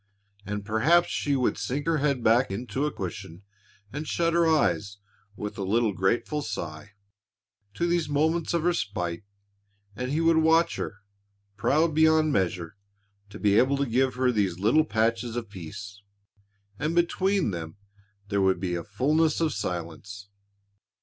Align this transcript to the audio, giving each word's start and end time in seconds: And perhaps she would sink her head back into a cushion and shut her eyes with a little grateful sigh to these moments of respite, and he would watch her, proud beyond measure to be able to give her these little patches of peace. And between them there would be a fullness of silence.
And 0.47 0.65
perhaps 0.65 1.09
she 1.09 1.35
would 1.35 1.59
sink 1.59 1.85
her 1.85 1.99
head 1.99 2.23
back 2.23 2.49
into 2.49 2.87
a 2.87 2.91
cushion 2.91 3.43
and 3.93 4.07
shut 4.07 4.33
her 4.33 4.47
eyes 4.47 4.97
with 5.35 5.59
a 5.59 5.61
little 5.63 5.93
grateful 5.93 6.41
sigh 6.41 6.93
to 7.75 7.85
these 7.85 8.09
moments 8.09 8.55
of 8.55 8.63
respite, 8.63 9.21
and 9.95 10.09
he 10.09 10.19
would 10.19 10.37
watch 10.37 10.77
her, 10.77 11.01
proud 11.55 11.93
beyond 11.93 12.33
measure 12.33 12.77
to 13.29 13.37
be 13.37 13.59
able 13.59 13.77
to 13.77 13.85
give 13.85 14.15
her 14.15 14.31
these 14.31 14.57
little 14.57 14.85
patches 14.85 15.35
of 15.35 15.51
peace. 15.51 16.01
And 16.79 16.95
between 16.95 17.51
them 17.51 17.77
there 18.29 18.41
would 18.41 18.59
be 18.59 18.73
a 18.73 18.83
fullness 18.83 19.39
of 19.39 19.53
silence. 19.53 20.29